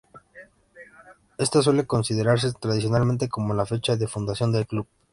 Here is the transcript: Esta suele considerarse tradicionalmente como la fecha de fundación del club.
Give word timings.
Esta 1.37 1.61
suele 1.61 1.85
considerarse 1.85 2.51
tradicionalmente 2.53 3.29
como 3.29 3.53
la 3.53 3.67
fecha 3.67 3.97
de 3.97 4.07
fundación 4.07 4.51
del 4.51 4.65
club. 4.65 4.87